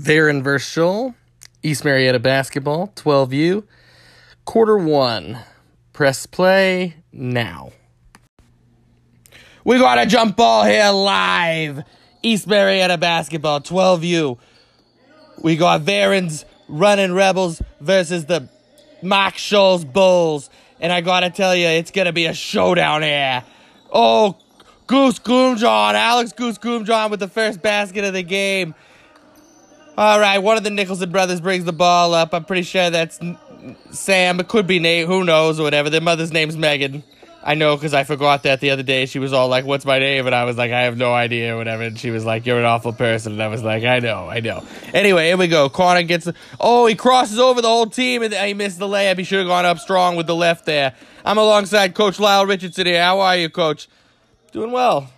[0.00, 1.14] Varon versus Scholl,
[1.62, 3.64] East Marietta basketball, 12U,
[4.44, 5.38] quarter one.
[5.92, 7.72] Press play now.
[9.64, 11.82] We got a jump ball here live.
[12.22, 14.38] East Marietta basketball, 12U.
[15.42, 18.48] We got Varens running Rebels versus the
[19.02, 20.50] Mark Scholl's Bulls.
[20.80, 23.42] And I gotta tell you, it's gonna be a showdown here.
[23.90, 24.36] Oh,
[24.86, 28.74] Goose Goomjohn, Alex Goose Goomjohn with the first basket of the game.
[29.98, 32.34] All right, one of the Nicholson brothers brings the ball up.
[32.34, 33.18] I'm pretty sure that's
[33.92, 34.38] Sam.
[34.40, 35.06] It could be Nate.
[35.06, 35.88] Who knows whatever.
[35.88, 37.02] Their mother's name's Megan.
[37.42, 39.06] I know because I forgot that the other day.
[39.06, 41.54] She was all like, "What's my name?" And I was like, "I have no idea,"
[41.54, 41.84] or whatever.
[41.84, 44.40] And she was like, "You're an awful person." And I was like, "I know, I
[44.40, 45.70] know." Anyway, here we go.
[45.70, 46.28] Connor gets.
[46.60, 49.16] Oh, he crosses over the whole team, and he missed the layup.
[49.16, 50.94] He should have gone up strong with the left there.
[51.24, 53.02] I'm alongside Coach Lyle Richardson here.
[53.02, 53.88] How are you, Coach?
[54.52, 55.08] Doing well.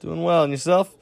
[0.00, 0.42] Doing well.
[0.42, 0.92] And yourself?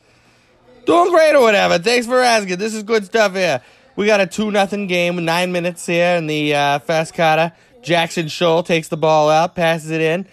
[0.87, 1.79] Doing great or whatever.
[1.79, 2.59] Thanks for asking.
[2.59, 3.62] This is good stuff here.
[3.97, 7.14] We got a 2 nothing game nine minutes here in the uh, fast.
[7.83, 10.27] Jackson Scholl takes the ball out, passes it in.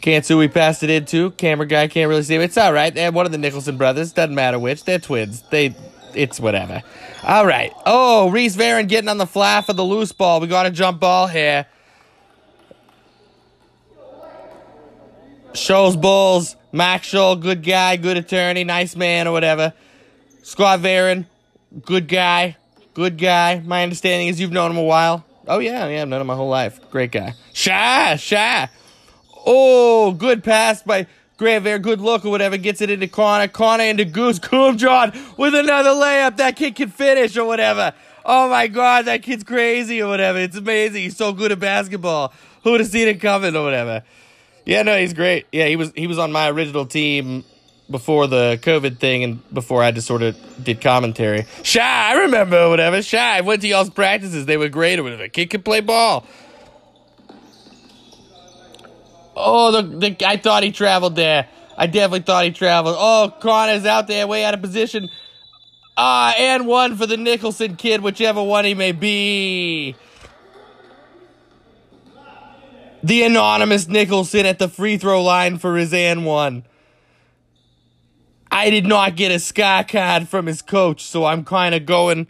[0.00, 1.30] Can't see who he passed it into.
[1.32, 2.42] Camera guy can't really see him.
[2.42, 2.96] It's all right.
[2.96, 4.12] And one of the Nicholson brothers.
[4.12, 4.84] Doesn't matter which.
[4.84, 5.42] They're twins.
[5.50, 5.74] They,
[6.14, 6.82] it's whatever.
[7.24, 7.72] All right.
[7.84, 10.40] Oh, Reese Varon getting on the fly for the loose ball.
[10.40, 11.66] We got a jump ball here.
[15.52, 16.56] Scholl's Bulls.
[16.72, 19.72] Max Scholl, good guy, good attorney, nice man, or whatever.
[20.42, 21.26] Scott Varon,
[21.84, 22.56] good guy,
[22.94, 23.60] good guy.
[23.64, 25.24] My understanding is you've known him a while.
[25.46, 26.78] Oh, yeah, yeah, I've known him my whole life.
[26.90, 27.34] Great guy.
[27.54, 28.68] Shy, shy.
[29.46, 31.06] Oh, good pass by
[31.38, 31.80] Grant Varon.
[31.80, 32.58] Good look or whatever.
[32.58, 33.48] Gets it into Connor.
[33.48, 36.36] Connor into Goose Goomjohn with another layup.
[36.36, 37.94] That kid can finish or whatever.
[38.26, 40.38] Oh my God, that kid's crazy or whatever.
[40.38, 41.02] It's amazing.
[41.02, 42.34] He's so good at basketball.
[42.62, 44.02] Who would have seen it coming or whatever?
[44.68, 45.46] Yeah, no, he's great.
[45.50, 47.42] Yeah, he was he was on my original team
[47.90, 51.46] before the COVID thing and before I just sort of did commentary.
[51.62, 53.00] Shy, I remember whatever.
[53.00, 54.44] Shy, I went to y'all's practices.
[54.44, 55.26] They were great or whatever.
[55.28, 56.26] Kid could play ball.
[59.34, 61.48] Oh, the, the I thought he traveled there.
[61.78, 62.96] I definitely thought he traveled.
[62.98, 65.08] Oh, Connor's out there, way out of position.
[65.96, 69.96] Ah, and one for the Nicholson kid, whichever one he may be.
[73.02, 76.64] The anonymous Nicholson at the free throw line for his and one.
[78.50, 82.26] I did not get a sky card from his coach, so I'm kind of going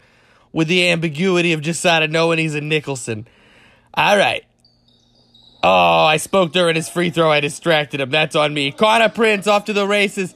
[0.52, 3.26] with the ambiguity of just sort of knowing he's a Nicholson.
[3.94, 4.44] All right.
[5.62, 7.30] Oh, I spoke during his free throw.
[7.30, 8.10] I distracted him.
[8.10, 8.70] That's on me.
[8.70, 10.34] Connor Prince off to the races.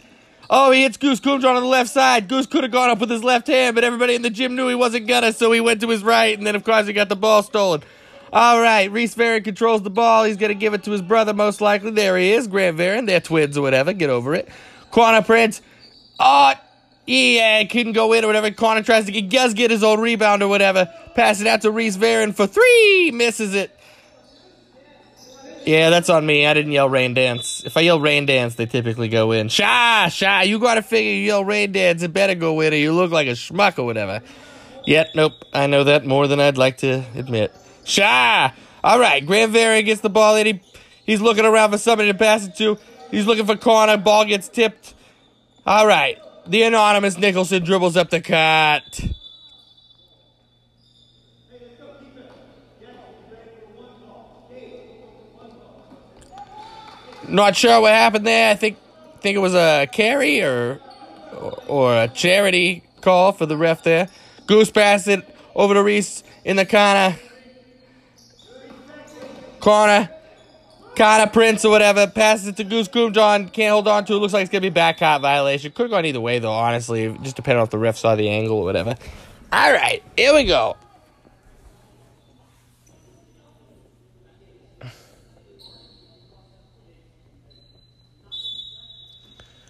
[0.50, 2.28] Oh, he hits Goose Goomjohn on the left side.
[2.28, 4.68] Goose could have gone up with his left hand, but everybody in the gym knew
[4.68, 7.08] he wasn't gonna, so he went to his right, and then of course he got
[7.08, 7.82] the ball stolen.
[8.32, 10.24] All right, Reese Varon controls the ball.
[10.24, 11.90] He's gonna give it to his brother, most likely.
[11.90, 13.06] There he is, Grant Varon.
[13.06, 13.92] They're twins or whatever.
[13.92, 14.48] Get over it.
[14.90, 15.60] Connor Prince.
[16.18, 16.54] Oh,
[17.06, 18.50] yeah, couldn't go in or whatever.
[18.50, 20.88] Connor tries to get, does get his own rebound or whatever.
[21.14, 23.10] Pass it out to Reese Varon for three.
[23.12, 23.76] Misses it.
[25.66, 26.46] Yeah, that's on me.
[26.46, 27.62] I didn't yell rain dance.
[27.64, 29.48] If I yell rain dance, they typically go in.
[29.48, 32.92] Sha, sha, You gotta figure you yell rain dance, it better go in or you
[32.92, 34.22] look like a schmuck or whatever.
[34.86, 35.34] Yet, nope.
[35.52, 37.54] I know that more than I'd like to admit.
[37.84, 38.52] Shy.
[38.84, 40.46] All right, Grant Varon gets the ball in.
[40.46, 40.60] He,
[41.04, 42.78] he's looking around for somebody to pass it to.
[43.10, 43.96] He's looking for corner.
[43.96, 44.94] Ball gets tipped.
[45.66, 46.18] All right.
[46.46, 49.00] The anonymous Nicholson dribbles up the cut.
[57.28, 58.50] Not sure what happened there.
[58.50, 58.78] I think
[59.20, 60.80] think it was a carry or
[61.66, 64.08] or a charity call for the ref there.
[64.46, 67.16] Goose passed it over to Reese in the corner.
[69.62, 70.10] Corner.
[70.96, 72.06] Connor Prince or whatever.
[72.06, 73.52] Passes it to Goose Goomjohn.
[73.52, 74.16] Can't hold on to it.
[74.16, 75.72] Looks like it's going to be back cop violation.
[75.72, 77.16] Could have gone either way, though, honestly.
[77.22, 78.96] Just depending on if the ref saw the angle or whatever.
[79.52, 80.02] All right.
[80.16, 80.76] Here we go.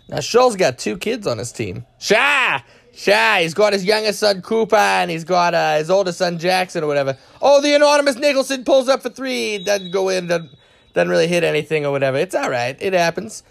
[0.08, 1.86] Now, Scholl's got two kids on his team.
[1.98, 2.62] Shy!
[3.02, 3.42] Shy!
[3.42, 6.86] He's got his youngest son, Cooper, and he's got uh, his oldest son, Jackson, or
[6.86, 7.18] whatever.
[7.40, 9.58] Oh, the anonymous Nicholson pulls up for three.
[9.58, 10.52] Doesn't go in, doesn't,
[10.94, 12.16] doesn't really hit anything or whatever.
[12.18, 12.76] It's all right.
[12.80, 13.42] It happens.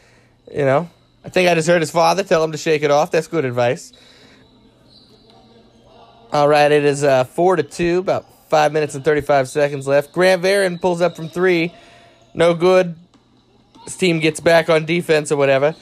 [0.50, 0.90] You know,
[1.26, 3.12] I think I just heard his father tell him to shake it off.
[3.12, 3.92] That's good advice.
[6.32, 10.14] All right, it is uh, 4 to 2, about 5 minutes and 35 seconds left.
[10.14, 11.74] Grant Varon pulls up from three.
[12.34, 12.96] No good.
[13.84, 15.76] His team gets back on defense or whatever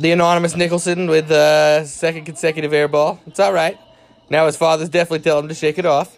[0.00, 3.20] the anonymous Nicholson with uh, second consecutive air ball.
[3.26, 3.78] It's all right.
[4.30, 6.16] Now his father's definitely telling him to shake it off.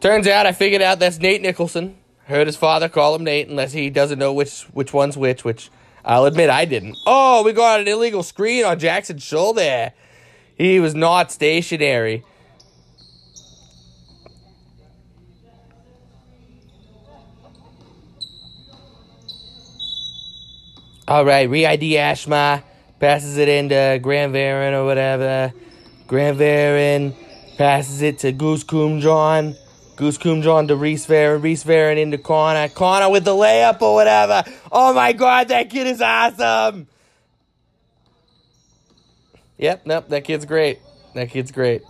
[0.00, 1.96] Turns out I figured out that's Nate Nicholson.
[2.26, 5.70] Heard his father call him Nate, unless he doesn't know which which one's which, which
[6.04, 6.98] I'll admit I didn't.
[7.06, 9.94] Oh, we got an illegal screen on Jackson Scholl there.
[10.56, 12.24] He was not stationary.
[21.08, 22.62] All right, re-ID Ashma
[23.00, 25.54] passes it into Grant Varen or whatever.
[26.06, 27.16] Grant Varen
[27.56, 29.56] passes it to Goose Coomjohn.
[29.96, 31.42] Goose Coomjohn to Reese Varen.
[31.42, 32.68] Reese Varen into Connor.
[32.68, 34.44] Connor with the layup or whatever.
[34.70, 36.86] Oh my god, that kid is awesome.
[39.56, 40.78] Yep, nope, that kid's great.
[41.14, 41.84] That kid's great.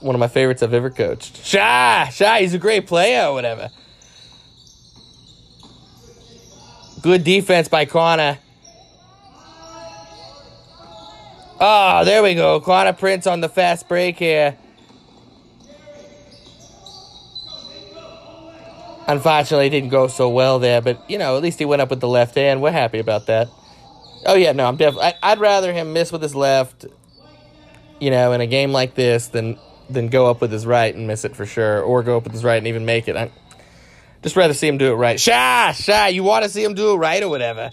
[0.00, 1.44] One of my favorites I've ever coached.
[1.44, 2.06] Sha!
[2.06, 3.68] Sha, he's a great player or whatever.
[7.02, 8.38] Good defense by Connor.
[11.64, 12.58] Oh, there we go.
[12.58, 14.56] Connor Prince on the fast break here.
[19.06, 21.90] Unfortunately, it didn't go so well there, but you know, at least he went up
[21.90, 22.62] with the left hand.
[22.62, 23.48] We're happy about that.
[24.26, 25.12] Oh yeah, no, I'm definitely.
[25.22, 26.84] I'd rather him miss with his left,
[28.00, 29.56] you know, in a game like this than
[29.88, 32.32] than go up with his right and miss it for sure, or go up with
[32.32, 33.16] his right and even make it.
[33.16, 33.30] I
[34.24, 35.20] just rather see him do it right.
[35.20, 36.08] Shy, shy.
[36.08, 37.70] You want to see him do it right or whatever.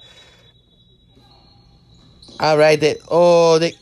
[2.40, 3.74] All right, that oh, that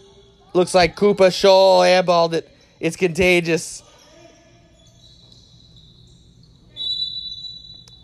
[0.53, 2.49] looks like Cooper Scholl airballed it.
[2.79, 3.83] It's contagious.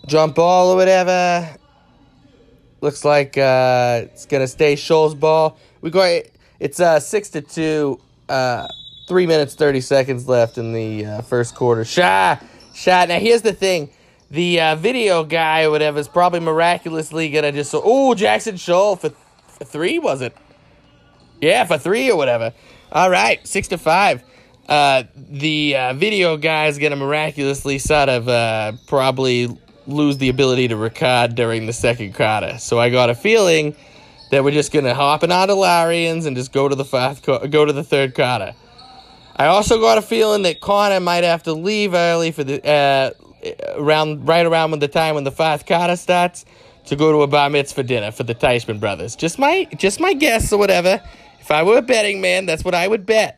[0.06, 1.58] Jump ball or whatever.
[2.82, 5.58] Looks like uh, it's gonna stay Scholl's ball.
[5.82, 6.24] We got
[6.60, 8.00] it's uh six to two.
[8.30, 8.68] Uh,
[9.08, 11.84] three minutes thirty seconds left in the uh, first quarter.
[11.84, 12.44] Shot,
[12.76, 13.10] shot.
[13.10, 13.90] Now here's the thing.
[14.30, 19.10] The uh, video guy or whatever is probably miraculously gonna just oh Jackson Scholl for,
[19.48, 20.36] for three was it?
[21.44, 22.54] Yeah, for three or whatever.
[22.94, 24.24] All right, six to five.
[24.70, 29.50] Uh, the uh, video guy is gonna miraculously sort of uh, probably
[29.86, 32.58] lose the ability to record during the second quarter.
[32.60, 33.76] So I got a feeling
[34.32, 37.22] that we're just gonna hop in out of Larians and just go to the fourth,
[37.26, 38.56] go to the third quarter.
[39.36, 43.12] I also got a feeling that Connor might have to leave early for the uh,
[43.76, 46.46] around right around when the time when the fourth quarter starts
[46.86, 49.18] to go to a bar mitzvah dinner for the Teichman brothers.
[49.18, 51.02] Just my just my guess or whatever.
[51.44, 53.38] If I were a betting man, that's what I would bet.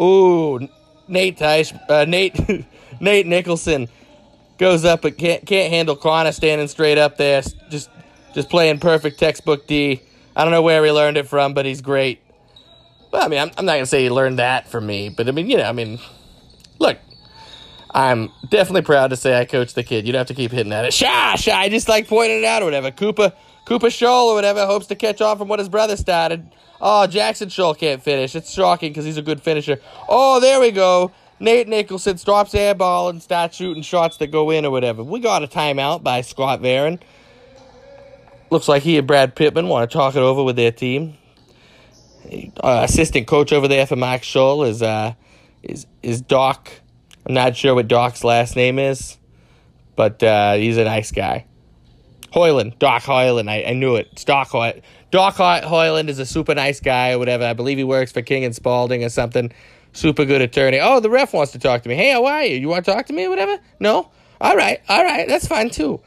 [0.00, 0.66] Ooh,
[1.08, 2.34] Nate Teish, uh, Nate,
[3.00, 3.86] Nate Nicholson
[4.56, 7.90] goes up but can't can't handle Connor standing straight up there, just
[8.34, 10.00] just playing perfect textbook D.
[10.34, 12.22] I don't know where he learned it from, but he's great.
[13.12, 15.32] Well, I mean, I'm, I'm not gonna say he learned that from me, but I
[15.32, 15.98] mean, you know, I mean,
[16.78, 16.96] look,
[17.90, 20.06] I'm definitely proud to say I coached the kid.
[20.06, 20.94] You'd have to keep hitting at it.
[20.94, 21.52] Shy, shy.
[21.52, 22.90] I just like pointing it out or whatever.
[22.90, 23.34] Cooper,
[23.68, 26.50] Cooper Scholl or whatever hopes to catch on from what his brother started.
[26.80, 28.34] Oh, Jackson Scholl can't finish.
[28.34, 29.78] It's shocking because he's a good finisher.
[30.08, 31.12] Oh, there we go.
[31.38, 35.04] Nate Nicholson stops air ball and starts shooting shots that go in or whatever.
[35.04, 36.98] We got a timeout by Scott Varen.
[38.48, 41.18] Looks like he and Brad Pittman want to talk it over with their team.
[42.64, 45.12] Uh, assistant coach over there for Max Scholl is uh,
[45.62, 46.70] is is Doc.
[47.26, 49.18] I'm not sure what Doc's last name is,
[49.94, 51.44] but uh, he's a nice guy.
[52.38, 53.50] Hoyland, Doc Hoyland.
[53.50, 54.08] I, I knew it.
[54.12, 54.82] It's Doc Hoyland.
[55.10, 57.44] Doc Hoyland is a super nice guy or whatever.
[57.44, 59.52] I believe he works for King and Spalding or something.
[59.92, 60.78] Super good attorney.
[60.80, 61.96] Oh, the ref wants to talk to me.
[61.96, 62.56] Hey, how are you?
[62.56, 63.58] You want to talk to me or whatever?
[63.80, 64.10] No?
[64.40, 65.26] All right, all right.
[65.26, 66.00] That's fine too.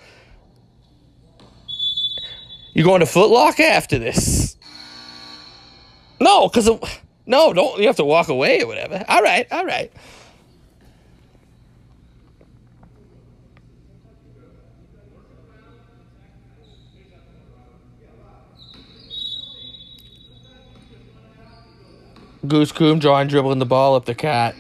[2.73, 4.55] You going to Footlocker after this?
[6.21, 6.69] No, because
[7.25, 7.79] no, don't.
[7.81, 9.03] You have to walk away or whatever.
[9.09, 9.91] All right, all right.
[22.48, 24.55] Goose Coomjohn dribbling the ball up the cat.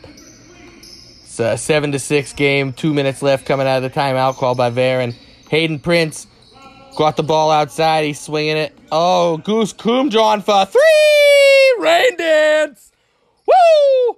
[1.23, 2.73] It's a seven to six game.
[2.73, 5.15] Two minutes left coming out of the timeout called by Varen.
[5.49, 6.27] Hayden Prince
[6.95, 8.03] got the ball outside.
[8.03, 8.77] He's swinging it.
[8.91, 11.83] Oh, Goose Coomjohn for three.
[11.83, 12.91] Rain dance.
[13.47, 14.17] Woo!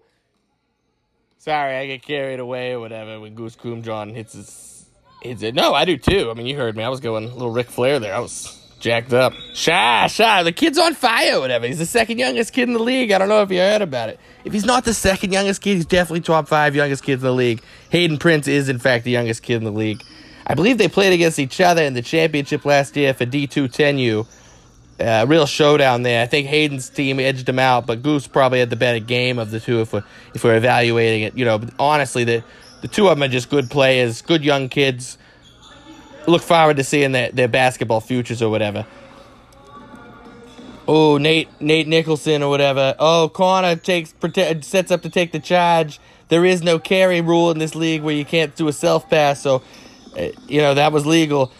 [1.38, 4.86] Sorry, I get carried away or whatever when Goose Coomjohn hits his
[5.22, 5.56] hits it.
[5.56, 6.30] No, I do too.
[6.30, 6.84] I mean, you heard me.
[6.84, 8.14] I was going a little Ric Flair there.
[8.14, 9.34] I was jacked up.
[9.54, 10.44] Shy, shy.
[10.44, 11.66] The kid's on fire, whatever.
[11.66, 13.12] He's the second youngest kid in the league.
[13.12, 14.20] I don't know if you heard about it.
[14.44, 17.34] If he's not the second youngest kid, he's definitely top five youngest kids in the
[17.34, 17.64] league.
[17.90, 20.04] Hayden Prince is, in fact, the youngest kid in the league.
[20.46, 24.28] I believe they played against each other in the championship last year for D2 10U.
[25.00, 26.22] Uh, real showdown there.
[26.22, 29.50] I think Hayden's team edged him out, but Goose probably had the better game of
[29.50, 30.04] the two if we're,
[30.36, 31.38] if we're evaluating it.
[31.38, 32.44] You know, honestly, the,
[32.82, 35.18] the two of them are just good players, good young kids
[36.28, 38.86] look forward to seeing their, their basketball futures or whatever.
[40.88, 42.96] Oh, Nate Nate Nicholson or whatever.
[43.00, 44.14] Oh, Connor takes
[44.62, 46.00] sets up to take the charge.
[46.28, 49.42] there is no carry rule in this league where you can't do a self pass.
[49.42, 49.64] So,
[50.18, 51.54] uh, you know, that was legal.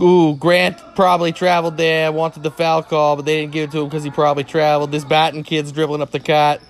[0.00, 3.80] Ooh, Grant probably traveled there, wanted the foul call, but they didn't give it to
[3.80, 4.92] him because he probably traveled.
[4.92, 6.60] This Batten kid's dribbling up the cut,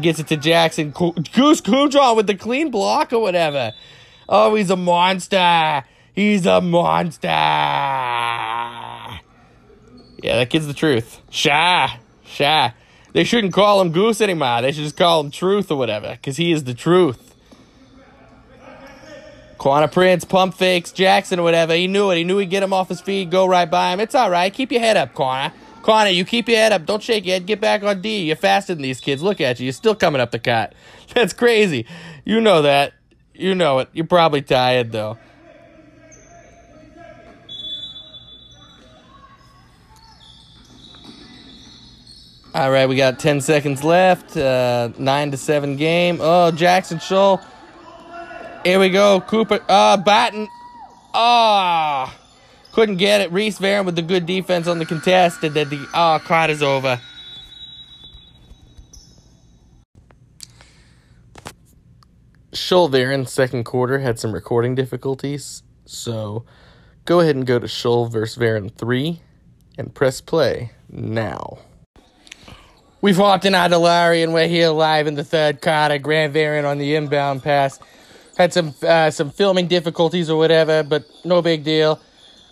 [0.00, 0.90] gets it to Jackson.
[0.90, 3.72] Goose Kujon with the clean block or whatever.
[4.28, 5.84] Oh, he's a monster.
[6.14, 7.28] He's a monster.
[10.22, 11.20] Yeah, that kid's the truth.
[11.30, 11.98] Shy.
[12.24, 12.74] Shy.
[13.12, 14.62] They shouldn't call him Goose anymore.
[14.62, 17.34] They should just call him Truth or whatever, because he is the truth.
[19.58, 21.74] Connor Prince, pump fakes, Jackson or whatever.
[21.74, 22.16] He knew it.
[22.16, 24.00] He knew he'd get him off his feet, go right by him.
[24.00, 24.52] It's all right.
[24.52, 25.54] Keep your head up, Connor.
[25.82, 26.84] Connor, you keep your head up.
[26.84, 27.46] Don't shake your head.
[27.46, 28.24] Get back on D.
[28.24, 29.22] You're faster than these kids.
[29.22, 29.64] Look at you.
[29.64, 30.74] You're still coming up the cut.
[31.14, 31.86] That's crazy.
[32.24, 32.94] You know that.
[33.34, 33.88] You know it.
[33.92, 35.18] You're probably tired, though.
[42.54, 44.36] All right, we got 10 seconds left.
[44.36, 46.18] Uh, 9 to 7 game.
[46.20, 47.42] Oh, Jackson Scholl.
[48.62, 49.22] Here we go.
[49.22, 49.60] Cooper.
[49.66, 50.48] Uh, Batten.
[51.14, 52.14] Ah.
[52.14, 53.32] Oh, couldn't get it.
[53.32, 55.54] Reese Varon with the good defense on the contested.
[55.54, 57.00] That the oh, caught is over.
[62.52, 65.62] Scholl Varon, second quarter, had some recording difficulties.
[65.86, 66.44] So
[67.06, 69.20] go ahead and go to Scholl versus Varon 3
[69.78, 71.58] and press play now.
[73.02, 75.98] We've hopped in Larry and we're here live in the third quarter.
[75.98, 77.80] Grant Varon on the inbound pass.
[78.38, 81.98] Had some uh, some filming difficulties or whatever, but no big deal.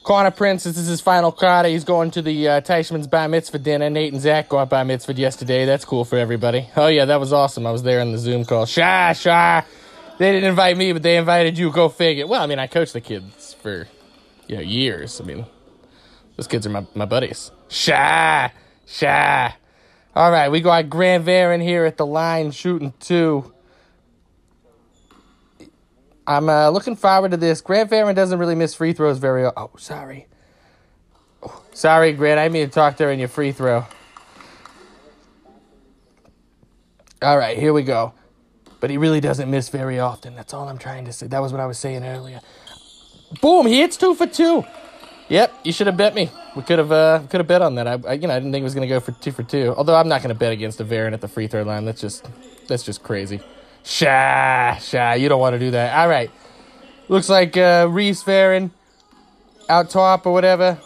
[0.02, 1.69] Connor Prince, this is his final quarter.
[1.69, 3.88] He's going to the uh, Teichman's bar mitzvah dinner.
[3.90, 5.66] Nate and Zach got bar mitzvah yesterday.
[5.66, 6.69] That's cool for everybody.
[6.75, 7.64] Oh, yeah, that was awesome.
[7.64, 8.66] I was there in the Zoom call.
[8.66, 9.62] Sha, sha.
[10.19, 11.71] They didn't invite me, but they invited you.
[11.71, 12.26] Go figure.
[12.26, 13.87] Well, I mean, I coached the kids for,
[14.49, 15.21] you know, years.
[15.21, 15.47] I mean,
[16.37, 17.52] those kids are my, my buddies.
[17.69, 18.49] Sha,
[18.85, 19.52] sha.
[20.14, 23.52] All right, we got Grant Varon here at the line shooting two.
[26.26, 27.61] I'm uh, looking forward to this.
[27.61, 29.45] Grant Varon doesn't really miss free throws very.
[29.45, 30.26] Oh, sorry.
[31.43, 32.40] Oh, sorry, Grant.
[32.40, 33.87] I mean to talk during your free throw.
[37.23, 38.12] All right, here we go.
[38.81, 40.35] But he really doesn't miss very often.
[40.35, 41.26] That's all I'm trying to say.
[41.29, 42.40] That was what I was saying earlier.
[43.40, 43.67] Boom!
[43.67, 44.64] He hits two for two.
[45.29, 46.31] Yep, you should have bet me.
[46.57, 47.87] We could have uh, could have bet on that.
[47.87, 49.73] I, I, you know I didn't think it was gonna go for two for two.
[49.76, 51.85] Although I'm not gonna bet against a Varon at the free throw line.
[51.85, 52.28] That's just
[52.66, 53.40] that's just crazy.
[53.85, 55.97] Sha sha, you don't want to do that.
[55.97, 56.30] All right,
[57.09, 58.73] looks like uh, Reese Varon
[59.69, 60.78] out top or whatever.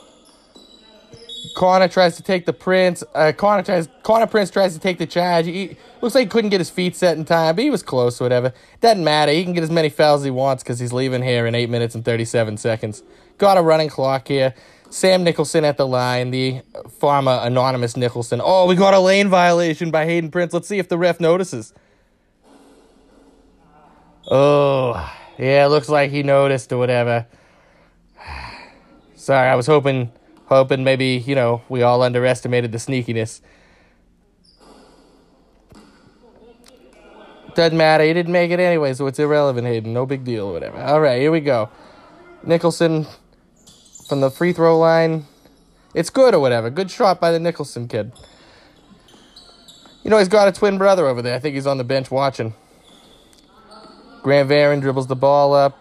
[1.56, 3.04] Connor tries to take the Prince.
[3.14, 3.88] Uh, Connor tries.
[4.02, 5.46] Connor Prince tries to take the charge.
[5.46, 8.20] He looks like he couldn't get his feet set in time, but he was close.
[8.20, 8.52] Whatever.
[8.80, 9.32] Doesn't matter.
[9.32, 11.70] He can get as many fouls as he wants because he's leaving here in eight
[11.70, 13.02] minutes and thirty-seven seconds.
[13.38, 14.54] Got a running clock here.
[14.90, 16.62] Sam Nicholson at the line, the
[17.00, 18.40] pharma anonymous Nicholson.
[18.42, 20.52] Oh, we got a lane violation by Hayden Prince.
[20.52, 21.74] Let's see if the ref notices.
[24.30, 27.26] Oh, yeah, looks like he noticed or whatever.
[29.16, 30.12] Sorry, I was hoping,
[30.46, 33.40] hoping maybe you know we all underestimated the sneakiness.
[37.54, 38.02] Doesn't matter.
[38.04, 39.92] He didn't make it anyway, so it's irrelevant, Hayden.
[39.92, 40.78] No big deal, whatever.
[40.78, 41.68] All right, here we go.
[42.42, 43.06] Nicholson
[44.08, 45.26] from the free throw line.
[45.94, 46.70] It's good or whatever.
[46.70, 48.12] Good shot by the Nicholson kid.
[50.02, 51.34] You know, he's got a twin brother over there.
[51.34, 52.54] I think he's on the bench watching.
[54.22, 55.78] Grant Varon dribbles the ball up.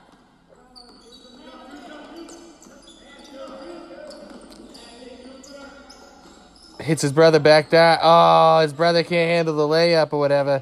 [6.80, 7.98] Hits his brother back down.
[8.02, 10.62] Oh, his brother can't handle the layup or whatever.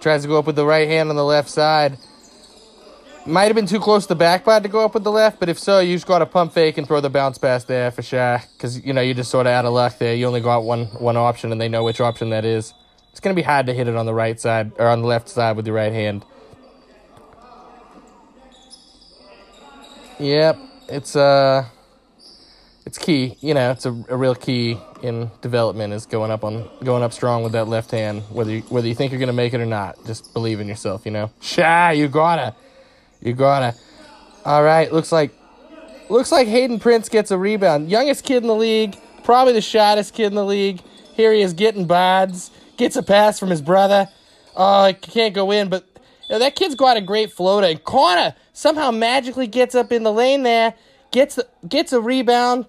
[0.00, 1.96] Tries to go up with the right hand on the left side.
[3.24, 5.48] Might have been too close to the backboard to go up with the left, but
[5.48, 8.02] if so, you just got to pump fake and throw the bounce pass there for
[8.02, 8.42] sure.
[8.52, 10.12] Because, you know, you're just sort of out of luck there.
[10.12, 12.74] You only got one one option, and they know which option that is.
[13.12, 15.06] It's going to be hard to hit it on the right side, or on the
[15.06, 16.24] left side with your right hand.
[20.18, 21.66] Yep, it's, uh,
[22.84, 23.36] it's key.
[23.40, 27.12] You know, it's a, a real key in development is going up on going up
[27.12, 29.60] strong with that left hand, whether you, whether you think you're going to make it
[29.60, 30.04] or not.
[30.06, 31.30] Just believe in yourself, you know.
[31.40, 32.56] Shy, you gotta.
[33.22, 33.74] You gotta.
[34.44, 35.32] All right, looks like
[36.10, 37.90] looks like Hayden Prince gets a rebound.
[37.90, 40.82] Youngest kid in the league, probably the shottest kid in the league.
[41.14, 42.50] Here he is getting bads.
[42.76, 44.08] Gets a pass from his brother.
[44.56, 47.68] Oh, he can't go in, but you know, that kid's got a great floater.
[47.68, 50.74] And Connor somehow magically gets up in the lane there,
[51.12, 51.38] gets
[51.68, 52.66] gets a rebound.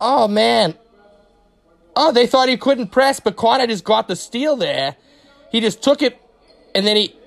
[0.00, 0.74] Oh man.
[1.96, 4.94] Oh, they thought he couldn't press, but Connor just got the steal there.
[5.50, 6.20] He just took it,
[6.72, 7.17] and then he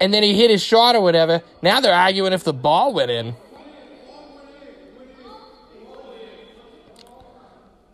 [0.00, 1.42] and then he hit his shot or whatever.
[1.62, 3.34] Now they're arguing if the ball went in.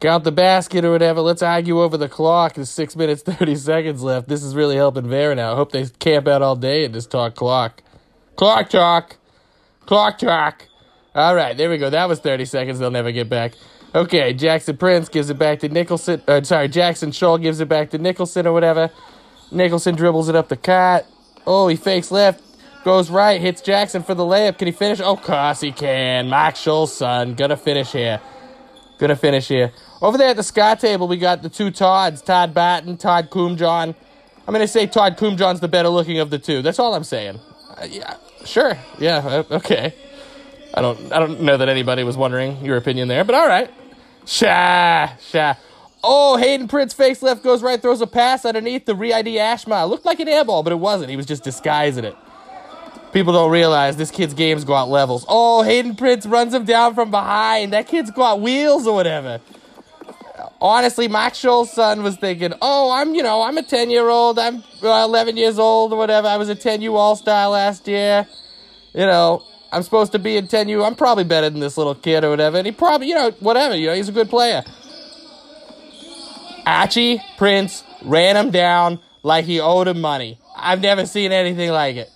[0.01, 1.21] count the basket or whatever.
[1.21, 2.55] Let's argue over the clock.
[2.55, 4.29] There's six minutes, 30 seconds left.
[4.29, 5.53] This is really helping Varen now.
[5.53, 7.83] I hope they camp out all day and just talk clock.
[8.37, 9.17] Clock talk.
[9.87, 10.69] Clock talk.
[11.15, 11.89] All right, there we go.
[11.89, 12.79] That was 30 seconds.
[12.79, 13.55] They'll never get back.
[13.95, 16.23] Okay, Jackson Prince gives it back to Nicholson.
[16.29, 18.91] Uh, sorry, Jackson Scholl gives it back to Nicholson or whatever.
[19.51, 21.07] Nicholson dribbles it up the cut.
[21.47, 22.43] Oh, he fakes left.
[22.85, 24.59] Goes right, hits Jackson for the layup.
[24.59, 25.00] Can he finish?
[25.00, 26.29] Oh, course he can.
[26.29, 27.35] Max Scholl's son.
[27.35, 28.21] Gonna finish here.
[28.99, 29.73] Gonna finish here.
[30.00, 33.95] Over there at the Scott table, we got the two Todds, Todd Batten, Todd Coomjohn.
[34.47, 36.62] I'm gonna say Todd Coomjohn's the better looking of the two.
[36.62, 37.41] That's all I'm saying.
[37.76, 38.79] Uh, yeah, sure.
[39.00, 39.17] Yeah,
[39.50, 39.93] uh, okay.
[40.73, 43.69] I don't I don't know that anybody was wondering your opinion there, but all right.
[44.26, 45.55] Sha, sha.
[46.05, 49.88] Oh, Hayden Prince fakes left, goes right, throws a pass underneath the Re-ID Ashma.
[49.88, 51.11] Looked like an airball, but it wasn't.
[51.11, 52.17] He was just disguising it.
[53.12, 55.25] People don't realize this kid's game's got levels.
[55.29, 57.73] Oh, Hayden Prince runs him down from behind.
[57.73, 59.41] That kid's got wheels or whatever.
[60.61, 64.38] Honestly, Max Scholl's son was thinking, oh, I'm, you know, I'm a 10 year old.
[64.38, 66.29] I'm uh, 11 years old or whatever.
[66.29, 68.26] I was a 10U All Star last year.
[68.95, 70.85] You know, I'm supposed to be in 10U.
[70.87, 72.57] I'm probably better than this little kid or whatever.
[72.59, 73.75] And he probably, you know, whatever.
[73.76, 74.62] You know, he's a good player.
[76.67, 80.41] Archie Prince ran him down like he owed him money.
[80.57, 82.11] I've never seen anything like it.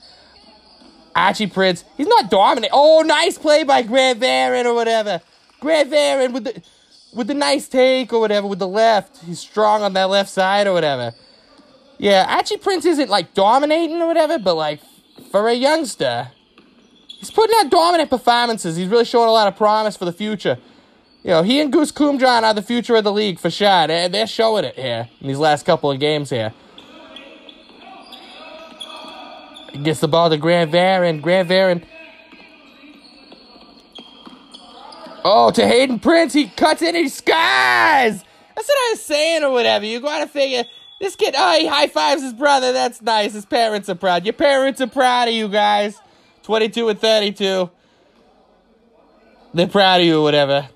[1.15, 2.73] Archie Prince, he's not dominant.
[2.75, 5.21] Oh, nice play by Grant Varen or whatever.
[5.61, 6.63] Grant Varen with the
[7.13, 9.19] with the nice take or whatever with the left.
[9.25, 11.13] He's strong on that left side or whatever.
[11.99, 14.81] Yeah, Archie Prince isn't like dominating or whatever, but like
[15.31, 16.31] for a youngster,
[17.07, 18.77] he's putting out dominant performances.
[18.77, 20.59] He's really showing a lot of promise for the future.
[21.23, 23.87] You know, he and Goose Coomjohn are the future of the league for sure.
[23.87, 26.55] They're, they're showing it here in these last couple of games here.
[29.83, 31.21] Gets the ball to Grant Varen.
[31.21, 31.85] Grant Varen.
[35.23, 36.33] Oh, to Hayden Prince.
[36.33, 38.25] He cuts in he skies.
[38.57, 39.85] That's what I was saying or whatever.
[39.85, 40.65] You gotta figure.
[41.01, 42.73] This kid, oh, he high fives his brother.
[42.73, 43.33] That's nice.
[43.35, 44.25] His parents are proud.
[44.25, 45.99] Your parents are proud of you guys.
[46.43, 47.71] 22 and 32.
[49.53, 50.69] They're proud of you or whatever.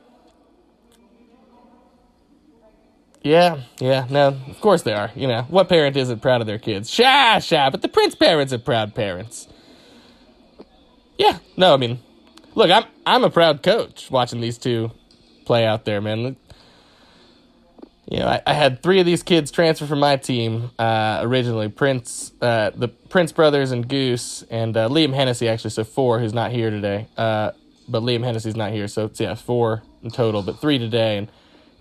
[3.25, 5.11] Yeah, yeah, no, of course they are.
[5.17, 6.91] You know, what parent isn't proud of their kids?
[6.91, 9.49] Sha, sha, but the Prince parents are proud parents.
[11.19, 12.01] Yeah, no, I mean,
[12.55, 14.93] look, I'm I'm a proud coach watching these two
[15.47, 16.37] play out there, man.
[18.11, 21.69] You know, I, I had three of these kids transfer from my team uh, originally.
[21.69, 25.71] Prince, uh, the Prince brothers, and Goose, and uh, Liam Hennessy actually.
[25.71, 27.09] So four, who's not here today.
[27.17, 27.53] Uh,
[27.89, 31.31] but Liam Hennessy's not here, so it's yeah four in total, but three today, and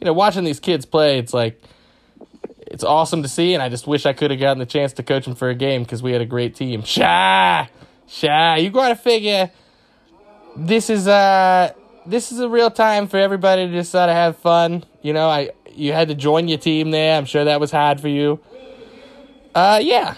[0.03, 1.61] you know, watching these kids play, it's like
[2.59, 5.03] it's awesome to see, and I just wish I could have gotten the chance to
[5.03, 6.83] coach them for a game because we had a great team.
[6.83, 7.69] Shy,
[8.05, 9.49] shy, you got to figure
[10.57, 11.71] this is uh
[12.05, 14.83] this is a real time for everybody to just sort of have fun.
[15.01, 17.17] You know, I you had to join your team there.
[17.17, 18.41] I'm sure that was hard for you.
[19.55, 20.15] Uh, yeah,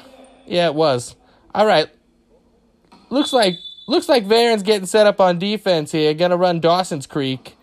[0.47, 1.15] yeah, it was.
[1.53, 1.91] All right,
[3.11, 6.11] looks like looks like Varen's getting set up on defense here.
[6.15, 7.55] Gonna run Dawson's Creek.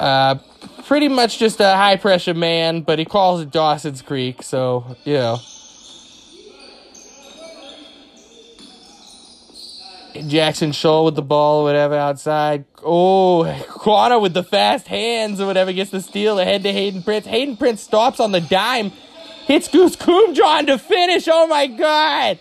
[0.00, 0.38] Uh,
[0.86, 5.38] pretty much just a high pressure man, but he calls it Dawson's Creek, so, know.
[10.28, 12.64] Jackson Scholl with the ball or whatever outside.
[12.84, 17.26] Oh, Connor with the fast hands or whatever gets the steal ahead to Hayden Prince.
[17.26, 18.90] Hayden Prince stops on the dime,
[19.46, 21.26] hits Goose Coomjohn to finish.
[21.28, 22.38] Oh my God.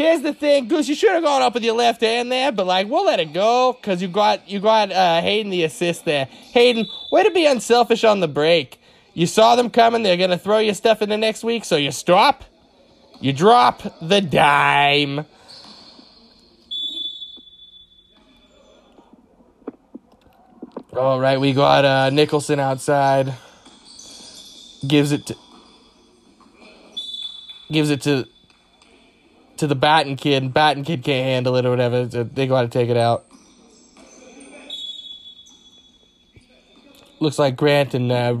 [0.00, 0.88] Here's the thing, Goose.
[0.88, 3.34] You should have gone up with your left hand there, but like we'll let it
[3.34, 6.24] go because you got you got uh, Hayden the assist there.
[6.24, 8.80] Hayden, way to be unselfish on the break.
[9.12, 10.02] You saw them coming.
[10.02, 12.44] They're gonna throw you stuff in the next week, so you stop.
[13.20, 15.26] You drop the dime.
[20.94, 23.34] All right, we got uh, Nicholson outside.
[24.88, 25.36] Gives it to
[27.70, 28.26] gives it to
[29.60, 30.54] to the Batten kid.
[30.54, 32.06] Batten kid can't handle it or whatever.
[32.06, 33.26] They got to take it out.
[37.20, 38.38] Looks like Grant and uh,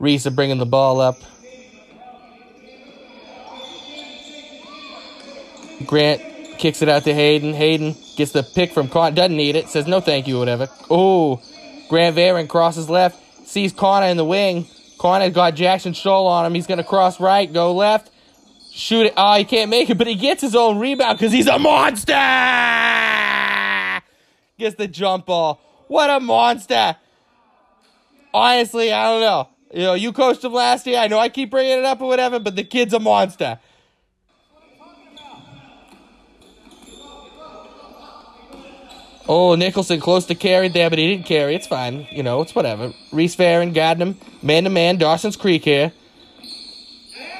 [0.00, 1.16] Reese are bringing the ball up.
[5.86, 6.20] Grant
[6.58, 7.54] kicks it out to Hayden.
[7.54, 9.14] Hayden gets the pick from Con.
[9.14, 9.68] Doesn't need it.
[9.68, 10.68] Says no thank you, whatever.
[10.90, 11.40] Oh,
[11.88, 13.46] Grant Varen crosses left.
[13.46, 14.66] Sees Connor in the wing.
[14.98, 16.54] Connor got Jackson Scholl on him.
[16.54, 18.10] He's going to cross right, go left.
[18.78, 19.14] Shoot it.
[19.16, 22.12] Oh, he can't make it, but he gets his own rebound because he's a monster.
[24.56, 25.60] Gets the jump ball.
[25.88, 26.94] What a monster.
[28.32, 29.48] Honestly, I don't know.
[29.74, 31.00] You know, you coached him last year.
[31.00, 33.58] I know I keep bringing it up or whatever, but the kid's a monster.
[39.28, 41.56] Oh, Nicholson close to carry there, but he didn't carry.
[41.56, 42.06] It's fine.
[42.12, 42.92] You know, it's whatever.
[43.10, 44.16] Reese Farron, got him.
[44.40, 44.98] Man to man.
[44.98, 45.92] Dawson's Creek here.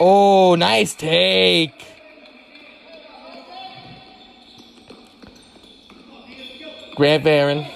[0.01, 1.85] Oh, nice take.
[6.95, 7.67] Grant Barron.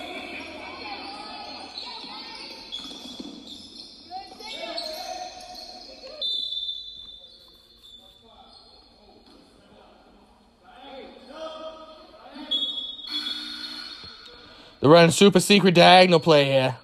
[14.81, 16.77] They're running super secret diagonal play here.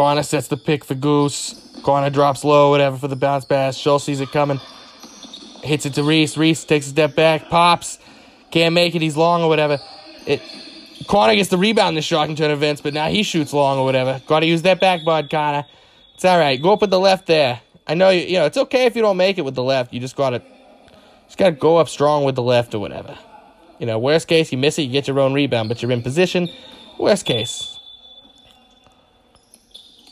[0.00, 1.54] Connor sets the pick for Goose.
[1.82, 3.76] Connor drops low, whatever, for the bounce pass.
[3.76, 4.58] Schultz sees it coming.
[5.62, 6.38] Hits it to Reese.
[6.38, 7.50] Reese takes a step back.
[7.50, 7.98] Pops.
[8.50, 9.02] Can't make it.
[9.02, 9.78] He's long or whatever.
[10.24, 10.40] It.
[11.06, 13.84] Connor gets the rebound in the shocking turn events, but now he shoots long or
[13.84, 14.22] whatever.
[14.26, 15.66] Got to use that backboard, Connor.
[16.14, 16.56] It's all right.
[16.62, 17.60] Go up with the left there.
[17.86, 18.22] I know you.
[18.22, 19.92] You know it's okay if you don't make it with the left.
[19.92, 20.42] You just got to
[21.26, 23.18] just got to go up strong with the left or whatever.
[23.78, 26.00] You know, worst case, you miss it, you get your own rebound, but you're in
[26.00, 26.48] position.
[26.98, 27.79] Worst case.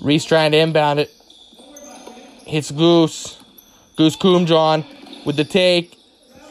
[0.01, 1.11] Reese trying to inbound it.
[2.47, 3.39] Hits Goose.
[3.97, 4.85] Goose Coomjohn
[5.27, 5.99] with the take.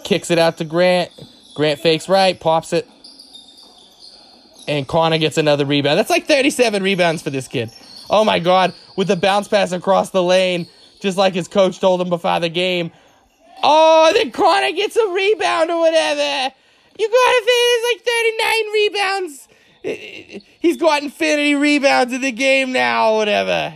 [0.04, 1.12] Kicks it out to Grant.
[1.56, 2.88] Grant fakes right, pops it.
[4.68, 5.98] And Connor gets another rebound.
[5.98, 7.72] That's like 37 rebounds for this kid.
[8.10, 10.68] Oh my god, with the bounce pass across the lane,
[11.02, 12.92] just like his coach told him before the game.
[13.64, 16.54] Oh, then Connor gets a rebound or whatever.
[17.00, 19.47] You gotta think there's like 39 rebounds.
[20.60, 23.74] He's got infinity rebounds in the game now or whatever.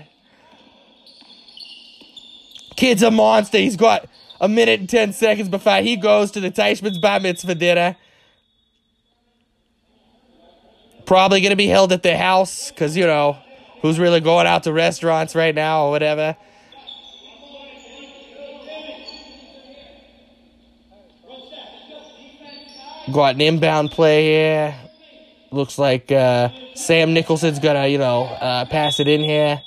[2.76, 3.58] Kid's a monster.
[3.58, 4.08] He's got
[4.39, 7.95] a minute and 10 seconds before he goes to the Teichman's bar mitzvah dinner.
[11.06, 13.38] Probably gonna be held at the house, because, you know,
[13.82, 16.36] who's really going out to restaurants right now or whatever.
[23.12, 24.81] Got an inbound play here.
[25.51, 29.61] Looks like uh, Sam Nicholson's gonna, you know, uh, pass it in here.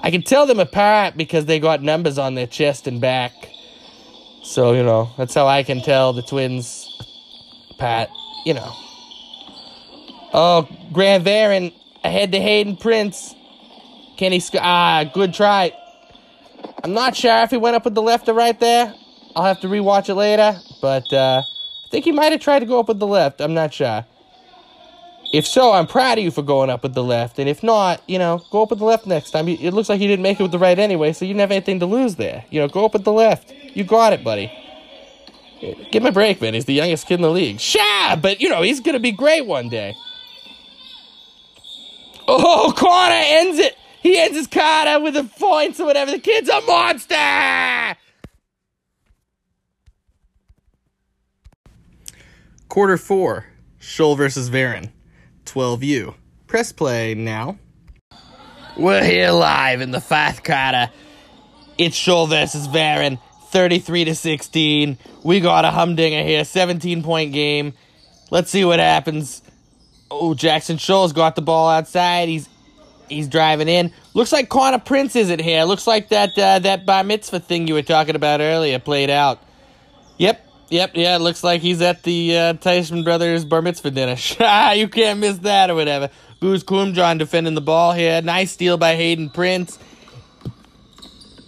[0.00, 3.32] I can tell them apart because they got numbers on their chest and back.
[4.42, 6.88] So, you know, that's how I can tell the twins
[7.70, 8.08] apart,
[8.44, 8.72] you know.
[10.32, 13.34] Oh, Grant Barron ahead to Hayden Prince.
[14.16, 15.72] Can he sc- Ah, good try.
[16.82, 18.92] I'm not sure if he went up with the left or right there.
[19.36, 22.66] I'll have to rewatch it later, but uh, I think he might have tried to
[22.66, 23.40] go up with the left.
[23.40, 24.04] I'm not sure.
[25.36, 27.38] If so, I'm proud of you for going up with the left.
[27.38, 29.48] And if not, you know, go up with the left next time.
[29.48, 31.50] It looks like you didn't make it with the right anyway, so you didn't have
[31.50, 32.46] anything to lose there.
[32.48, 33.52] You know, go up with the left.
[33.74, 34.50] You got it, buddy.
[35.60, 36.54] Give him a break, man.
[36.54, 37.60] He's the youngest kid in the league.
[37.60, 39.94] Sha, but, you know, he's going to be great one day.
[42.26, 43.76] Oh, Connor ends it.
[44.00, 46.12] He ends his Carter with the points or whatever.
[46.12, 47.98] The kid's a monster.
[52.70, 53.46] Quarter four,
[53.78, 54.92] Scholl versus Varon.
[55.56, 56.14] 12U.
[56.46, 57.56] Press play now.
[58.76, 60.90] We're here live in the fourth quarter.
[61.78, 64.98] It's Scholl versus Varon, 33 to 16.
[65.24, 67.72] We got a humdinger here, 17 point game.
[68.30, 69.40] Let's see what happens.
[70.10, 72.28] Oh, Jackson Scholl's got the ball outside.
[72.28, 72.50] He's
[73.08, 73.92] he's driving in.
[74.12, 75.64] Looks like Connor Prince is it here.
[75.64, 79.42] Looks like that uh, that bar mitzvah thing you were talking about earlier played out.
[80.18, 84.16] Yep, Yep, yeah, it looks like he's at the uh, Teichman Brothers bar mitzvah dinner.
[84.74, 86.10] you can't miss that or whatever.
[86.40, 88.20] Goose Coomjohn defending the ball here.
[88.20, 89.78] Nice steal by Hayden Prince.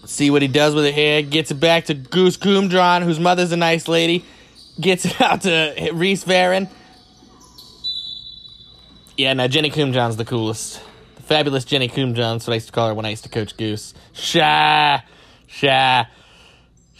[0.04, 1.22] See what he does with it here.
[1.22, 4.24] Gets it back to Goose Coomjohn, whose mother's a nice lady.
[4.80, 6.68] Gets it out to Reese Farron.
[9.16, 10.80] Yeah, now Jenny Coomjohn's the coolest.
[11.16, 13.30] The fabulous Jenny Coomjohn, that's what I used to call her when I used to
[13.30, 13.94] coach Goose.
[14.12, 15.00] Sha,
[15.48, 16.04] sha.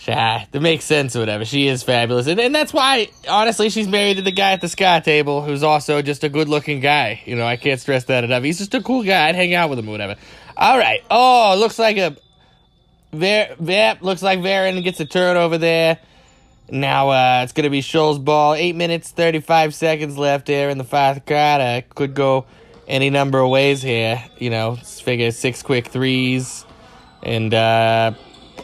[0.09, 1.45] Yeah, that makes sense or whatever.
[1.45, 2.29] She is fabulous.
[2.29, 5.63] And, and that's why, honestly, she's married to the guy at the Sky table who's
[5.63, 7.21] also just a good looking guy.
[7.27, 8.43] You know, I can't stress that enough.
[8.43, 9.29] He's just a cool guy.
[9.29, 10.17] I'd hang out with him or whatever.
[10.57, 11.05] All right.
[11.11, 12.17] Oh, looks like a.
[13.13, 15.99] Ver, Vap looks like Varon gets a turn over there.
[16.71, 18.55] Now uh, it's going to be Scholl's ball.
[18.55, 21.85] 8 minutes, 35 seconds left here in the fourth quarter.
[21.95, 22.47] Could go
[22.87, 24.25] any number of ways here.
[24.39, 26.65] You know, figure six quick threes
[27.23, 28.13] and uh,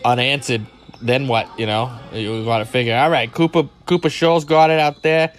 [0.06, 0.66] unanswered
[1.04, 1.58] then what?
[1.58, 2.96] You know, you got to figure.
[2.96, 5.32] All right, Cooper Cooper Scholl's got it out there.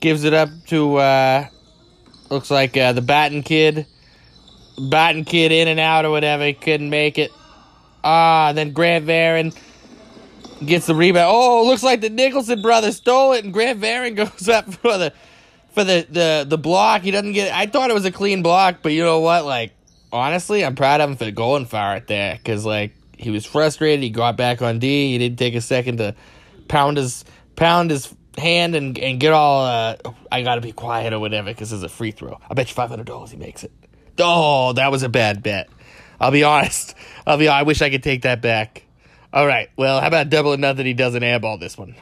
[0.00, 1.46] Gives it up to uh,
[2.28, 3.86] looks like uh, the Batten kid.
[4.78, 6.44] Batten kid in and out or whatever.
[6.44, 7.30] He couldn't make it.
[8.04, 9.56] Ah, then Grant Varon
[10.64, 11.28] gets the rebound.
[11.30, 15.12] Oh, looks like the Nicholson brother stole it, and Grant Varon goes up for the
[15.70, 17.02] for the the the block.
[17.02, 17.54] He doesn't get.
[17.54, 19.44] I thought it was a clean block, but you know what?
[19.44, 19.72] Like
[20.12, 24.02] honestly, I'm proud of him for going for it there because like he was frustrated.
[24.02, 25.12] He got back on D.
[25.12, 26.14] He didn't take a second to
[26.68, 27.24] pound his
[27.56, 29.96] pound his hand and, and get all, uh,
[30.30, 32.38] I gotta be quiet or whatever because it's a free throw.
[32.48, 33.72] I bet you $500 he makes it.
[34.18, 35.68] Oh, that was a bad bet.
[36.20, 36.94] I'll be honest.
[37.26, 38.86] I'll be I wish I could take that back.
[39.32, 39.68] All right.
[39.76, 41.94] Well, how about double or nothing he doesn't airball this one?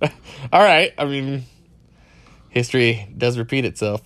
[0.02, 0.92] all right.
[0.96, 1.44] I mean,
[2.48, 4.02] history does repeat itself.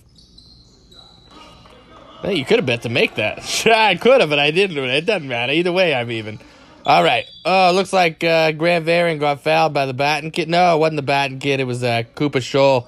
[2.21, 3.39] Hey, you could have bet to make that.
[3.65, 4.77] I could have, but I didn't.
[4.77, 5.53] It doesn't matter.
[5.53, 6.39] Either way, I'm even.
[6.85, 7.25] All right.
[7.45, 10.47] Oh, looks like uh, Grant Varian got fouled by the Batten kid.
[10.47, 11.59] No, it wasn't the Batten kid.
[11.59, 12.87] It was uh, Cooper Scholl.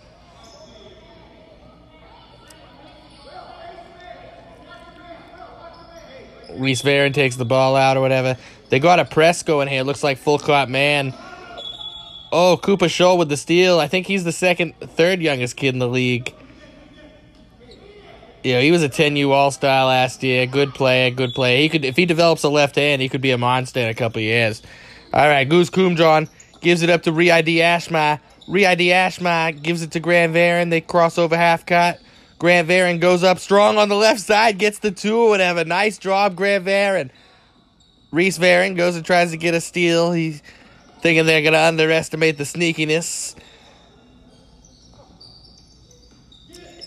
[6.55, 8.37] Reese Varian takes the ball out or whatever.
[8.69, 9.81] They got a press going here.
[9.81, 11.13] Looks like full court man.
[12.31, 13.79] Oh, Cooper Scholl with the steal.
[13.79, 16.33] I think he's the second, third youngest kid in the league.
[18.43, 20.45] Yeah, he was a 10U All Star last year.
[20.45, 21.59] Good player, good player.
[21.59, 23.93] He could, if he develops a left hand, he could be a monster in a
[23.93, 24.61] couple years.
[25.13, 26.27] All right, Goose Kumjon
[26.59, 28.19] gives it up to Riadi Ashma.
[28.49, 30.69] Riadi Ashma gives it to Grant Varian.
[30.69, 32.01] They cross over half cut.
[32.37, 35.63] Grant Varian goes up strong on the left side, gets the two or whatever.
[35.63, 37.11] Nice job, Grant Varian.
[38.11, 40.11] Reese Varian goes and tries to get a steal.
[40.11, 40.43] He's
[40.99, 43.35] thinking they're going to underestimate the sneakiness.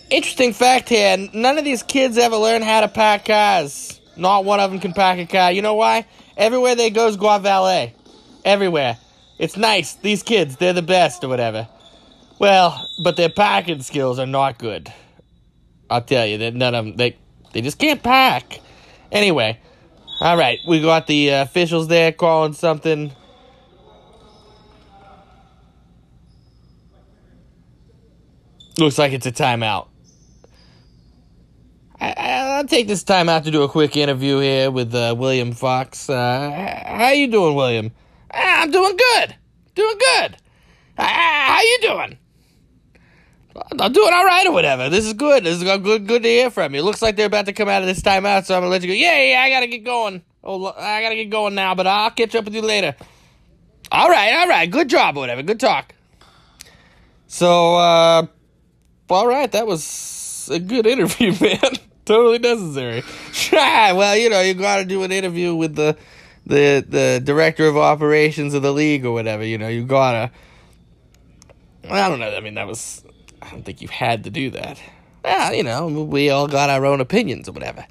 [0.09, 3.99] Interesting fact here none of these kids ever learn how to pack cars.
[4.15, 5.51] Not one of them can pack a car.
[5.51, 6.05] You know why?
[6.37, 7.93] Everywhere they go is Guav Valet.
[8.45, 8.97] Everywhere.
[9.37, 9.95] It's nice.
[9.95, 11.67] These kids, they're the best or whatever.
[12.39, 14.91] Well, but their packing skills are not good.
[15.89, 17.17] I'll tell you that none of them they
[17.53, 18.61] they just can't pack.
[19.11, 19.59] Anyway,
[20.21, 23.11] all right, we got the uh, officials there calling something.
[28.77, 29.87] Looks like it's a timeout.
[32.57, 35.51] I, will take this time out to do a quick interview here with uh, William
[35.51, 36.09] Fox.
[36.09, 37.91] Uh, how you doing, William?
[38.31, 39.35] I'm doing good.
[39.75, 40.37] Doing good.
[40.97, 42.17] How you doing?
[43.79, 44.89] I'm doing all right or whatever.
[44.89, 45.43] This is good.
[45.43, 46.07] This is good.
[46.07, 46.81] Good to hear from you.
[46.81, 48.87] Looks like they're about to come out of this timeout, so I'm gonna let you
[48.87, 48.93] go.
[48.95, 49.41] Yeah, yeah.
[49.41, 50.23] I gotta get going.
[50.43, 52.95] Oh, I gotta get going now, but I'll catch up with you later.
[53.91, 54.65] All right, all right.
[54.69, 55.43] Good job or whatever.
[55.43, 55.93] Good talk.
[57.27, 58.25] So, uh,
[59.11, 59.51] all right.
[59.51, 61.86] That was a good interview, man.
[62.07, 63.03] Totally necessary.
[63.51, 65.97] well, you know, you got to do an interview with the
[66.45, 69.43] the the director of operations of the league or whatever.
[69.43, 70.31] You know, you gotta.
[71.89, 72.35] I don't know.
[72.35, 73.03] I mean, that was
[73.41, 74.81] I don't think you had to do that.
[75.23, 77.85] Yeah, you know, we all got our own opinions or whatever.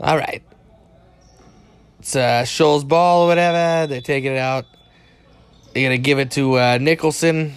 [0.00, 0.42] All right.
[2.00, 3.86] It's uh, Scholl's ball or whatever.
[3.86, 4.64] They're taking it out.
[5.72, 7.54] They're to give it to uh, Nicholson.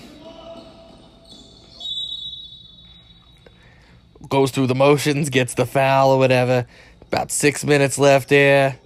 [4.29, 6.65] Goes through the motions, gets the foul or whatever.
[7.01, 8.79] About six minutes left there.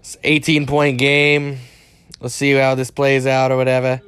[0.00, 1.58] It's 18 point game.
[2.20, 4.00] Let's see how this plays out or whatever.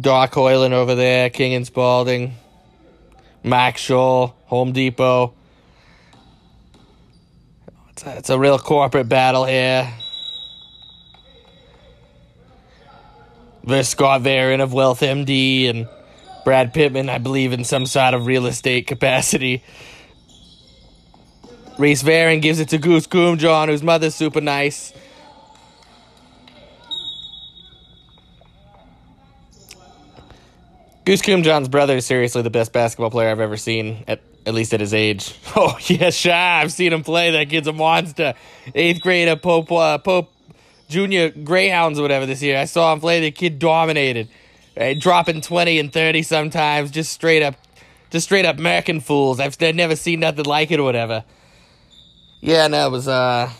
[0.00, 2.34] Doc Hoyland over there, King and Spalding,
[3.44, 5.35] Max Scholl, Home Depot.
[8.08, 9.92] It's a, real corporate battle here.
[13.64, 15.88] There's Scott Varian of Wealth MD and
[16.44, 19.64] Brad Pittman, I believe, in some sort of real estate capacity.
[21.78, 24.92] Reese Varian gives it to Goose Kumjon, whose mother's super nice.
[31.04, 34.72] Goose Kumjon's brother is seriously the best basketball player I've ever seen, at, at least
[34.72, 35.34] at his age.
[35.58, 37.30] Oh, yeah, I've seen him play.
[37.30, 38.34] That kid's a monster.
[38.74, 40.30] Eighth grade at Pope, uh, Pope
[40.88, 42.58] Junior Greyhounds or whatever this year.
[42.58, 43.20] I saw him play.
[43.20, 44.28] The kid dominated,
[44.76, 44.98] right?
[44.98, 47.54] dropping 20 and 30 sometimes, just straight up,
[48.10, 49.40] just straight up American fools.
[49.40, 51.24] I've never seen nothing like it or whatever.
[52.42, 53.50] Yeah, no, it was, uh,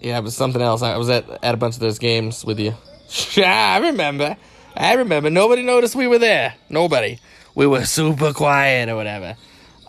[0.00, 0.82] yeah, it was something else.
[0.82, 2.74] I was at, at a bunch of those games with you.
[3.32, 4.36] Yeah, I remember.
[4.76, 5.30] I remember.
[5.30, 6.54] Nobody noticed we were there.
[6.68, 7.18] Nobody.
[7.54, 9.36] We were super quiet or whatever.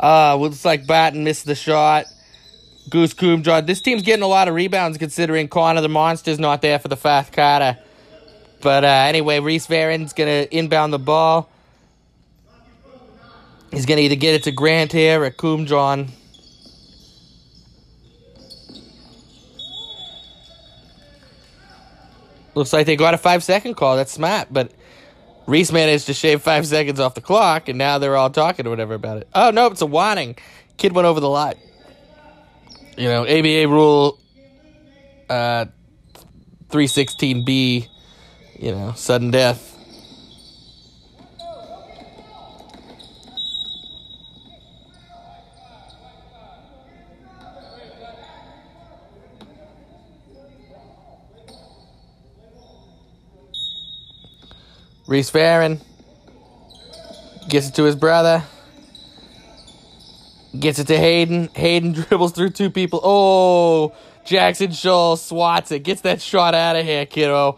[0.02, 2.06] Uh, looks like Batten missed the shot.
[2.90, 3.68] Goose Kumjon.
[3.68, 6.98] This team's getting a lot of rebounds considering Connor the Monster's not there for the
[6.98, 7.78] fast Carter.
[8.62, 11.50] But uh, anyway, Reese Varian's going to inbound the ball.
[13.72, 16.10] He's going to either get it to Grant here or Kumjon.
[22.56, 23.96] Looks like they got a five second call.
[23.96, 24.72] That's smart, but
[25.50, 28.70] Reese managed to shave five seconds off the clock, and now they're all talking or
[28.70, 29.28] whatever about it.
[29.34, 30.38] Oh, no, it's a warning.
[30.78, 31.56] Kid went over the line.
[32.96, 34.20] You know, ABA rule
[35.28, 35.66] uh,
[36.70, 37.88] 316B,
[38.60, 39.79] you know, sudden death.
[55.10, 55.82] Reese Farron
[57.50, 58.44] gets it to his brother.
[60.58, 61.50] Gets it to Hayden.
[61.56, 63.02] Hayden dribbles through two people.
[63.04, 65.80] Oh, Jackson Scholl swats it.
[65.80, 67.58] Gets that shot out of here, kiddo.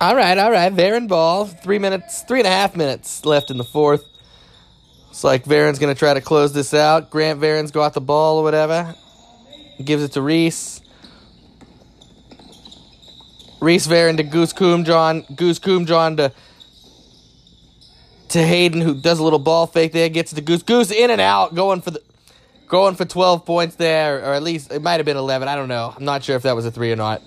[0.00, 0.72] All right, all right.
[0.72, 1.44] Varon ball.
[1.44, 4.06] Three minutes, three and a half minutes left in the fourth.
[5.10, 7.10] It's like Varon's going to try to close this out.
[7.10, 8.94] Grant Varon's got the ball or whatever.
[9.84, 10.79] Gives it to Reese.
[13.60, 15.36] Reese Varen to Goose Coomjohn.
[15.36, 16.32] Goose Coomjohn to
[18.30, 20.62] to Hayden, who does a little ball fake there, gets to Goose.
[20.62, 22.02] Goose in and out, going for the
[22.68, 25.48] going for 12 points there, or at least it might have been 11.
[25.48, 25.92] I don't know.
[25.94, 27.20] I'm not sure if that was a three or not.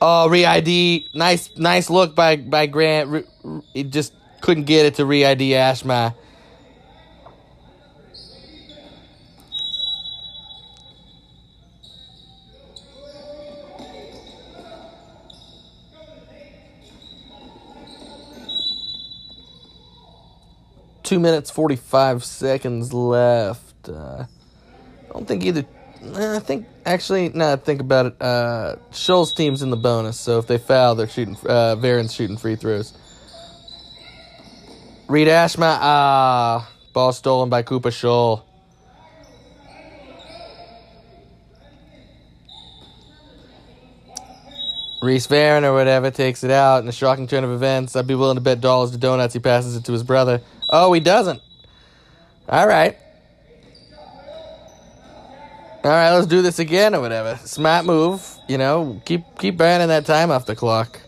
[0.00, 3.26] Oh, re ID, nice, nice look by by Grant.
[3.72, 6.14] He just couldn't get it to re ID Ashma.
[21.12, 23.86] Two minutes forty five seconds left.
[23.86, 25.66] Uh, I don't think either
[26.14, 28.16] I think actually, now think about it.
[28.18, 31.36] Uh, Scholl's team's in the bonus, so if they foul, they're shooting.
[31.46, 32.94] Uh, Varen's shooting free throws.
[35.06, 38.44] Reed Ashma, ah, ball stolen by Cooper Scholl.
[45.02, 47.96] Reese Varen or whatever takes it out in a shocking turn of events.
[47.96, 50.40] I'd be willing to bet dollars to donuts he passes it to his brother.
[50.72, 51.40] Oh, he doesn't.
[52.48, 52.96] All right.
[55.84, 57.36] All right, let's do this again or whatever.
[57.44, 59.00] Smart move, you know.
[59.04, 61.00] Keep keep burning that time off the clock.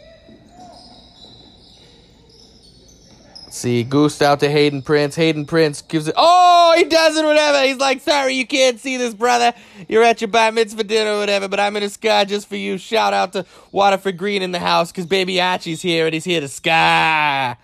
[3.55, 5.15] see, Goose out to Hayden Prince.
[5.15, 6.15] Hayden Prince gives it.
[6.19, 7.63] Oh, he does it, whatever.
[7.63, 9.55] He's like, sorry, you can't see this, brother.
[9.89, 12.57] You're at your bar mitzvah dinner or whatever, but I'm in a sky just for
[12.57, 12.77] you.
[12.79, 16.41] Shout out to Waterford Green in the house because Baby Archie's here and he's here
[16.41, 17.57] to sky.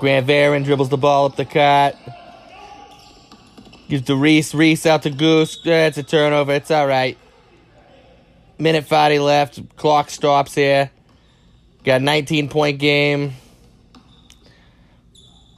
[0.00, 1.96] Grant Varen dribbles the ball up the cut.
[3.88, 4.54] Gives to Reese.
[4.54, 5.58] Reese out to Goose.
[5.64, 6.52] It's a turnover.
[6.52, 7.18] It's all right.
[8.58, 9.76] Minute 50 left.
[9.76, 10.90] Clock stops here.
[11.84, 13.32] Got 19 point game.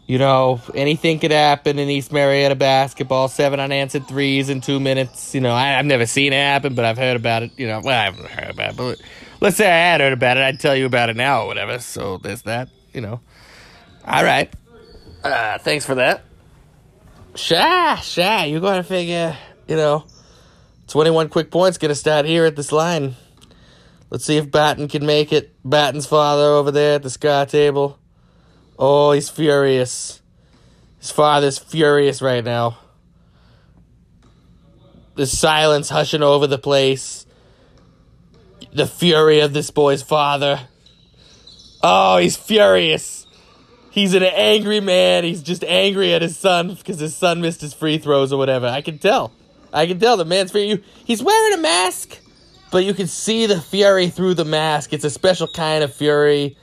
[0.07, 3.29] You know, anything could happen in East Marietta basketball.
[3.29, 5.35] Seven unanswered threes in two minutes.
[5.35, 7.53] You know, I, have never seen it happen, but I've heard about it.
[7.57, 9.03] You know, well, I haven't heard about it, but
[9.41, 10.43] let's say I had heard about it.
[10.43, 11.79] I'd tell you about it now or whatever.
[11.79, 13.21] So there's that, you know.
[14.07, 14.53] All right.
[15.23, 16.25] Uh, thanks for that.
[17.35, 19.37] Sha, sha, you gotta figure,
[19.69, 20.05] you know,
[20.88, 23.15] 21 quick points gonna start here at this line.
[24.11, 25.55] Let's see if Batten can make it.
[25.65, 27.99] Batten's father over there at the sky table.
[28.79, 30.21] Oh, he's furious.
[30.99, 32.79] His father's furious right now.
[35.15, 37.25] The silence hushing over the place.
[38.75, 40.61] The fury of this boy's father.
[41.83, 43.22] Oh, he's furious
[43.93, 45.23] he's an angry man.
[45.23, 48.67] He's just angry at his son because his son missed his free throws or whatever.
[48.67, 49.33] I can tell.
[49.73, 50.83] I can tell the man's for you.
[51.05, 52.19] He's wearing a mask,
[52.73, 54.93] but you can see the fury through the mask.
[54.93, 56.57] It's a special kind of fury.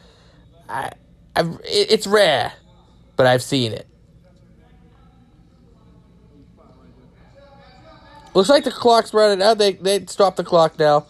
[0.68, 0.92] I,
[1.36, 2.52] I, it's rare,
[3.16, 3.88] but I've seen it.
[8.36, 9.58] Looks like the clock's running out.
[9.58, 11.08] They they stop the clock now.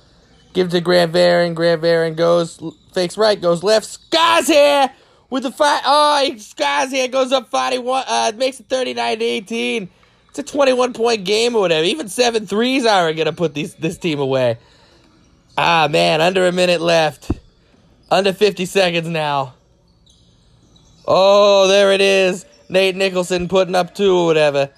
[0.53, 1.53] Give it to Grant Varen.
[1.53, 2.59] Grant Varen goes
[2.93, 3.85] fakes right, goes left.
[3.85, 4.89] Sky's here
[5.29, 5.81] with the fight.
[5.85, 9.89] Oh, he here, goes up 41, uh, makes it 39 to 18.
[10.29, 11.83] It's a 21 point game or whatever.
[11.83, 14.57] Even seven threes aren't going to put these, this team away.
[15.57, 17.31] Ah, man, under a minute left.
[18.11, 19.55] Under 50 seconds now.
[21.05, 22.45] Oh, there it is.
[22.69, 24.69] Nate Nicholson putting up two or whatever.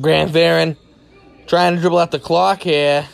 [0.00, 0.76] Grant Varen
[1.46, 3.06] trying to dribble out the clock here.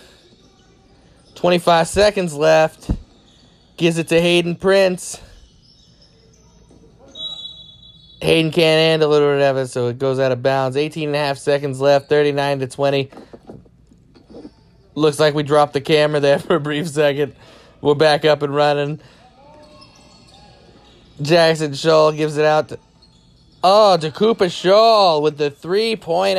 [1.35, 2.91] 25 seconds left.
[3.77, 5.21] Gives it to Hayden Prince.
[8.21, 10.77] Hayden can't handle it or whatever, so it goes out of bounds.
[10.77, 13.11] 18 and a half seconds left, 39 to 20.
[14.95, 17.35] Looks like we dropped the camera there for a brief second.
[17.81, 19.01] We're back up and running.
[21.23, 22.79] Jackson Shaw gives it out to
[23.63, 26.39] Oh, to Cooper Scholl with the three pointer.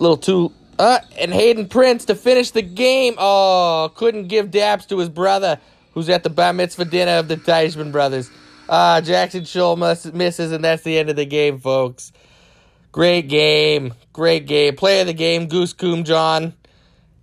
[0.00, 3.14] Little too Uh, and Hayden Prince to finish the game.
[3.18, 5.60] Oh, couldn't give daps to his brother,
[5.92, 8.30] who's at the bar mitzvah dinner of the Teichman brothers.
[8.66, 12.12] Uh, Jackson Scholl must, misses, and that's the end of the game, folks.
[12.92, 13.92] Great game.
[14.14, 14.74] Great game.
[14.74, 16.54] Player of the game, Goose Coom John.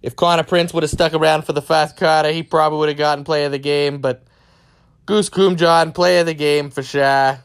[0.03, 2.97] If Connor Prince would have stuck around for the fast Carter, he probably would have
[2.97, 4.23] gotten player of the game, but
[5.07, 7.39] Goose Coom John, player of the game for sure.